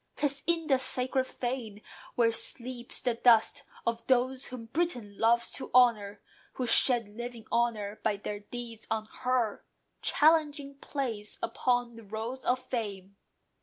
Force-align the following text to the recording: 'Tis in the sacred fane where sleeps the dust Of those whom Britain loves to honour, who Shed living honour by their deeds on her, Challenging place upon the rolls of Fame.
'Tis 0.15 0.41
in 0.47 0.65
the 0.65 0.79
sacred 0.79 1.27
fane 1.27 1.79
where 2.15 2.31
sleeps 2.31 2.99
the 3.01 3.13
dust 3.13 3.61
Of 3.85 4.07
those 4.07 4.45
whom 4.45 4.65
Britain 4.65 5.15
loves 5.19 5.51
to 5.51 5.69
honour, 5.75 6.23
who 6.53 6.65
Shed 6.65 7.09
living 7.09 7.45
honour 7.51 7.99
by 8.01 8.17
their 8.17 8.39
deeds 8.39 8.87
on 8.89 9.05
her, 9.19 9.63
Challenging 10.01 10.79
place 10.79 11.37
upon 11.43 11.97
the 11.97 12.03
rolls 12.03 12.43
of 12.45 12.57
Fame. 12.57 13.17